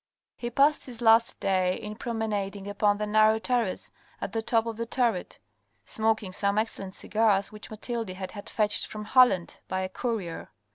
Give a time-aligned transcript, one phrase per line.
[0.35, 4.75] He passed his last day in promenading upon the narrow terrace at the top of
[4.75, 5.37] the turret,
[5.85, 10.49] smoking some excellent cigars which Mathilde had had fetched from Holland by a courier.